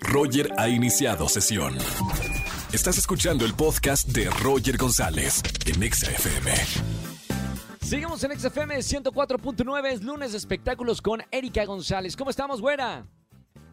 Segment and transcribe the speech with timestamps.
[0.00, 1.74] Roger ha iniciado sesión.
[2.72, 6.50] Estás escuchando el podcast de Roger González en Exa FM.
[7.80, 12.16] Seguimos en XFM 104.9, es lunes de espectáculos con Erika González.
[12.16, 13.04] ¿Cómo estamos, güera?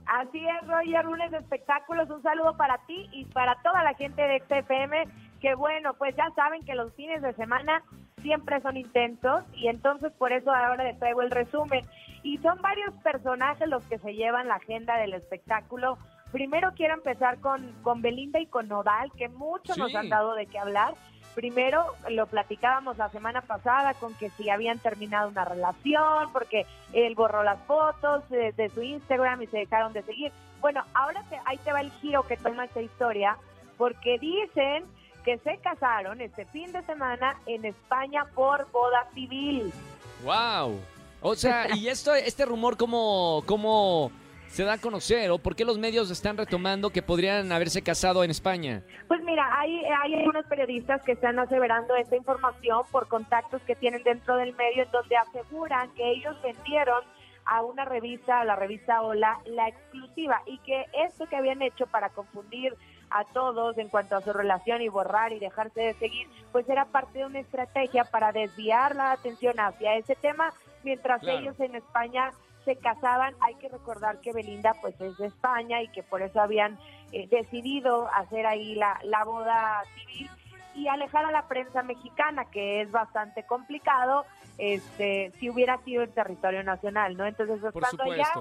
[0.05, 2.09] Así es, Roger, lunes de espectáculos.
[2.09, 5.07] Un saludo para ti y para toda la gente de XFM.
[5.41, 7.84] Que bueno, pues ya saben que los fines de semana
[8.21, 11.86] siempre son intensos y entonces por eso ahora les traigo el resumen.
[12.26, 15.98] Y son varios personajes los que se llevan la agenda del espectáculo.
[16.32, 20.48] Primero quiero empezar con, con Belinda y con Nodal, que muchos nos han dado de
[20.48, 20.96] qué hablar.
[21.35, 27.13] Primero lo platicábamos la semana pasada con que si habían terminado una relación, porque él
[27.13, 30.32] borró las fotos de, de su Instagram y se dejaron de seguir.
[30.62, 33.38] Bueno, ahora te- ahí te va el giro que toma esta historia,
[33.77, 34.84] porque dicen
[35.23, 39.71] que se casaron este fin de semana en España por boda civil.
[40.23, 40.80] ¡Wow!
[41.22, 44.12] O sea, ¿y esto, este rumor cómo, cómo
[44.48, 45.32] se da a conocer?
[45.32, 48.84] ¿O por qué los medios están retomando que podrían haberse casado en España?
[49.08, 54.04] Pues mira, hay, hay algunos periodistas que están aseverando esta información por contactos que tienen
[54.04, 57.04] dentro del medio en donde aseguran que ellos vendieron
[57.46, 61.85] a una revista, a la revista Hola, la exclusiva y que esto que habían hecho
[61.88, 62.76] para confundir
[63.12, 66.85] a todos en cuanto a su relación y borrar y dejarse de seguir, pues era
[66.85, 70.53] parte de una estrategia para desviar la atención hacia ese tema,
[70.86, 71.40] mientras Claro.
[71.40, 72.31] ellos en España
[72.64, 73.36] se casaban.
[73.41, 76.80] Hay que recordar que Belinda pues es de España y que por eso habían
[77.12, 80.30] eh, decidido hacer ahí la, la boda civil
[80.75, 84.25] y alejar a la prensa mexicana, que es bastante complicado,
[84.58, 87.25] este, si hubiera sido en territorio nacional, ¿no?
[87.25, 88.31] Entonces, Por estando allá,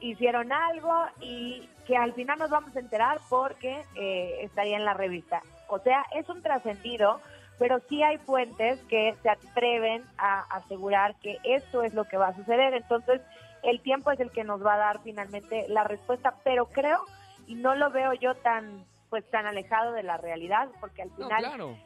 [0.00, 4.94] hicieron algo y que al final nos vamos a enterar porque eh, estaría en la
[4.94, 5.40] revista.
[5.68, 7.20] O sea, es un trascendido,
[7.58, 12.28] pero sí hay fuentes que se atreven a asegurar que esto es lo que va
[12.28, 12.74] a suceder.
[12.74, 13.20] Entonces,
[13.62, 17.00] el tiempo es el que nos va a dar finalmente la respuesta, pero creo
[17.46, 21.14] y no lo veo yo tan pues tan alejado de la realidad, porque al No,
[21.28, 21.76] final claro.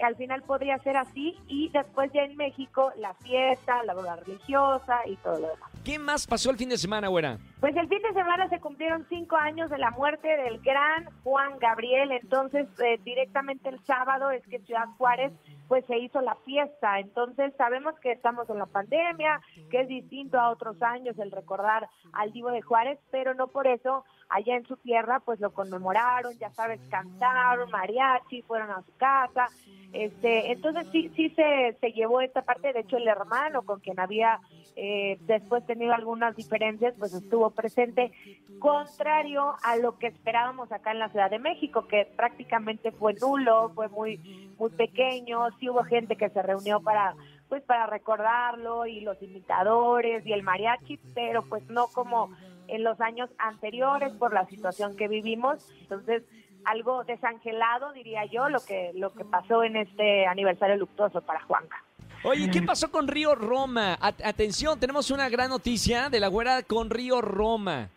[0.00, 5.00] Al final podría ser así y después ya en México la fiesta, la boda religiosa
[5.06, 5.70] y todo lo demás.
[5.84, 7.38] ¿Qué más pasó el fin de semana, güera?
[7.60, 11.58] Pues el fin de semana se cumplieron cinco años de la muerte del gran Juan
[11.58, 15.32] Gabriel, entonces eh, directamente el sábado es que en Ciudad Juárez
[15.68, 20.38] pues se hizo la fiesta, entonces sabemos que estamos en la pandemia, que es distinto
[20.38, 24.66] a otros años el recordar al Divo de Juárez, pero no por eso allá en
[24.66, 29.48] su tierra pues lo conmemoraron, ya sabes, cantaron, mariachi, fueron a su casa,
[29.92, 34.40] este, entonces sí, sí se, llevó esta parte, de hecho el hermano con quien había
[34.74, 38.10] eh, después tenido algunas diferencias, pues estuvo presente,
[38.58, 43.70] contrario a lo que esperábamos acá en la Ciudad de México, que prácticamente fue nulo,
[43.74, 44.16] fue muy,
[44.58, 47.14] muy pequeño, sí hubo gente que se reunió para
[47.50, 52.30] pues para recordarlo y los imitadores y el mariachi, pero pues no como
[52.66, 56.22] en los años anteriores por la situación que vivimos, entonces
[56.64, 61.82] algo desangelado diría yo lo que lo que pasó en este aniversario luctuoso para Juanca.
[62.24, 63.98] Oye, ¿qué pasó con Río Roma?
[64.00, 67.88] At- atención, tenemos una gran noticia de la güera con Río Roma.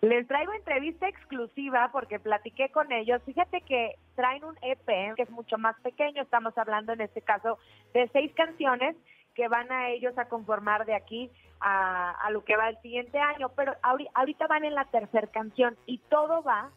[0.00, 3.20] Les traigo entrevista exclusiva porque platiqué con ellos.
[3.24, 6.22] Fíjate que traen un EP que es mucho más pequeño.
[6.22, 7.58] Estamos hablando en este caso
[7.92, 8.96] de seis canciones
[9.34, 13.18] que van a ellos a conformar de aquí a, a lo que va el siguiente
[13.18, 13.50] año.
[13.56, 16.70] Pero ahori- ahorita van en la tercera canción y todo va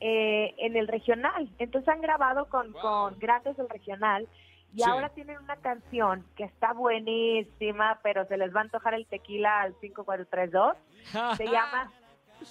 [0.00, 1.48] eh, en el regional.
[1.58, 2.82] Entonces han grabado con, Wow.
[2.82, 4.26] con grandes del regional.
[4.74, 4.90] Y Sí.
[4.90, 9.60] ahora tienen una canción que está buenísima, pero se les va a antojar el tequila
[9.62, 10.76] al 5432.
[11.36, 11.92] Se llama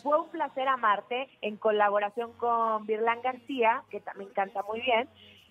[0.02, 5.08] Fue un placer amarte en colaboración con Virlán García, que también canta muy bien.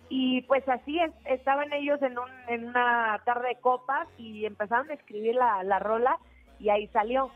[0.09, 4.91] Y pues así es, estaban ellos en, un, en una tarde de copas y empezaron
[4.91, 6.17] a escribir la, la rola
[6.59, 7.31] y ahí salió.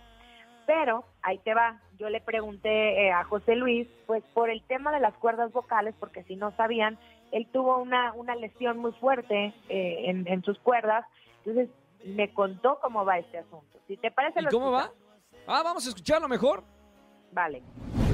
[0.67, 4.93] Pero ahí te va, yo le pregunté eh, a José Luis, pues por el tema
[4.93, 6.99] de las cuerdas vocales, porque si no sabían,
[7.33, 11.05] él tuvo una, una lesión muy fuerte eh, en, en sus cuerdas,
[11.45, 11.71] entonces
[12.05, 13.79] me contó cómo va este asunto.
[13.87, 14.93] Si te parece, ¿Y lo cómo va?
[15.47, 16.65] Ah, vamos a escucharlo mejor.
[17.33, 17.63] Vale.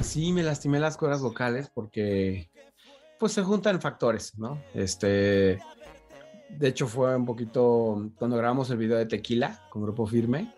[0.01, 2.49] Sí, me lastimé las cuerdas vocales porque
[3.19, 4.61] pues se juntan factores, ¿no?
[4.73, 5.59] Este,
[6.49, 10.53] de hecho fue un poquito cuando grabamos el video de Tequila con Grupo Firme.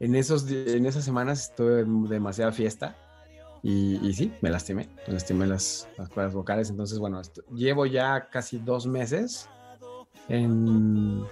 [0.00, 2.96] En esos en esas semanas estuve demasiada fiesta
[3.62, 6.70] y, sí, me lastimé, me lastimé las, las cuerdas vocales.
[6.70, 7.20] Entonces, bueno,
[7.52, 9.48] llevo ya casi dos meses
[10.28, 11.24] en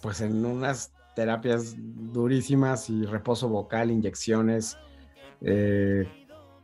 [0.00, 4.78] pues en unas terapias durísimas y reposo vocal, inyecciones,
[5.42, 6.08] eh,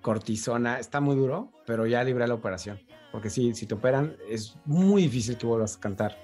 [0.00, 2.80] cortisona, está muy duro, pero ya libré la operación.
[3.12, 6.16] Porque sí, si te operan, es muy difícil que vuelvas a cantar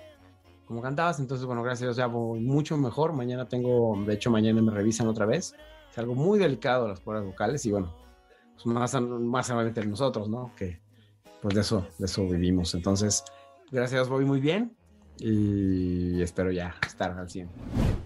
[0.73, 1.21] como cantabas.
[1.21, 3.13] Entonces, bueno, gracias a Dios ya voy mucho mejor.
[3.13, 5.55] Mañana tengo, de hecho, mañana me revisan otra vez.
[5.91, 7.95] Es algo muy delicado las cuerdas vocales y bueno,
[8.55, 9.53] pues, más, más
[9.87, 10.53] nosotros, ¿no?
[10.57, 10.81] Que
[11.43, 12.75] pues de eso, de eso vivimos.
[12.75, 13.23] Entonces,
[13.71, 14.75] gracias, voy muy bien
[15.19, 17.51] y espero ya estar al 100.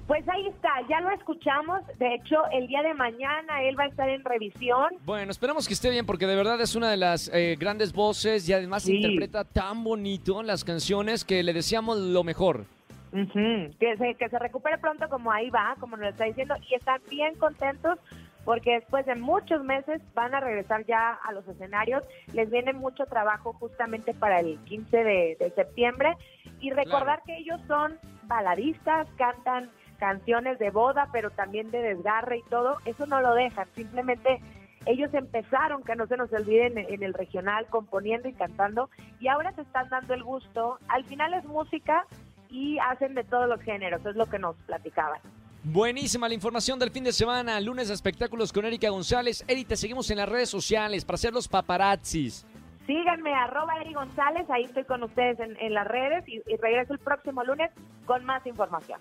[0.07, 1.81] Pues ahí está, ya lo escuchamos.
[1.99, 4.95] De hecho, el día de mañana él va a estar en revisión.
[5.05, 8.49] Bueno, esperamos que esté bien porque de verdad es una de las eh, grandes voces
[8.49, 12.67] y además interpreta tan bonito las canciones que le deseamos lo mejor.
[13.11, 17.01] que, se, que se recupere pronto como ahí va, como nos está diciendo, y están
[17.11, 17.99] bien contentos
[18.47, 22.05] porque después de muchos meses van a regresar ya a los escenarios.
[22.33, 26.15] Les viene mucho trabajo justamente para el 15 de, septiembre.
[26.61, 32.43] Y recordar que ellos son baladistas, cantan canciones de boda, pero también de desgarre y
[32.51, 32.77] todo.
[32.85, 33.67] Eso no lo dejan.
[33.75, 34.41] Simplemente
[34.87, 38.89] ellos empezaron, que no se nos olviden, en el regional, componiendo y cantando.
[39.21, 40.79] Y ahora se están dando el gusto.
[40.89, 42.07] Al final es música
[42.49, 44.05] y hacen de todos los géneros.
[44.07, 45.21] Es lo que nos platicaban.
[45.65, 49.45] Buenísima la información del fin de semana, lunes de espectáculos con Erika González.
[49.49, 52.47] Eri, te seguimos en las redes sociales para hacer los paparazzis.
[52.87, 57.01] Síganme, arroba Eri González, ahí estoy con ustedes en, las redes y, y, regreso el
[57.01, 57.73] próximo lunes
[58.05, 59.01] con más información.